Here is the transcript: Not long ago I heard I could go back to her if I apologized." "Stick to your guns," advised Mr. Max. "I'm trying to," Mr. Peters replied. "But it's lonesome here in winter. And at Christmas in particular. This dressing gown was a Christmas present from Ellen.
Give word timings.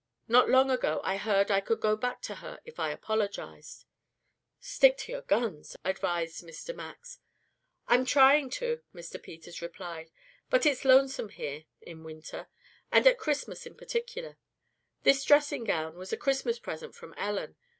Not 0.27 0.49
long 0.49 0.71
ago 0.71 0.99
I 1.03 1.17
heard 1.17 1.51
I 1.51 1.61
could 1.61 1.79
go 1.79 1.95
back 1.95 2.23
to 2.23 2.33
her 2.41 2.59
if 2.65 2.79
I 2.79 2.89
apologized." 2.89 3.85
"Stick 4.59 4.97
to 4.97 5.11
your 5.11 5.21
guns," 5.21 5.77
advised 5.85 6.41
Mr. 6.43 6.73
Max. 6.73 7.19
"I'm 7.87 8.03
trying 8.03 8.49
to," 8.61 8.81
Mr. 8.95 9.21
Peters 9.21 9.61
replied. 9.61 10.09
"But 10.49 10.65
it's 10.65 10.85
lonesome 10.85 11.29
here 11.29 11.65
in 11.83 12.03
winter. 12.03 12.47
And 12.91 13.05
at 13.05 13.19
Christmas 13.19 13.67
in 13.67 13.75
particular. 13.75 14.39
This 15.03 15.23
dressing 15.23 15.65
gown 15.65 15.93
was 15.99 16.11
a 16.11 16.17
Christmas 16.17 16.57
present 16.57 16.95
from 16.95 17.13
Ellen. 17.15 17.55